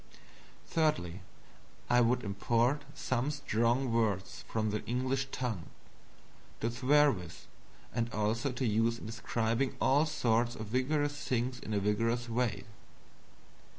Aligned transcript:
Thirdly, 0.65 1.21
I 1.87 2.01
would 2.01 2.23
import 2.23 2.85
some 2.95 3.29
strong 3.29 3.93
words 3.93 4.43
from 4.47 4.71
the 4.71 4.83
English 4.87 5.27
tongue 5.31 5.65
to 6.59 6.71
swear 6.71 7.11
with, 7.11 7.45
and 7.93 8.11
also 8.11 8.51
to 8.51 8.65
use 8.65 8.97
in 8.97 9.05
describing 9.05 9.75
all 9.79 10.07
sorts 10.07 10.55
of 10.55 10.65
vigorous 10.65 11.25
things 11.27 11.59
in 11.59 11.71
a 11.75 11.79
vigorous 11.79 12.27
way. 12.27 12.63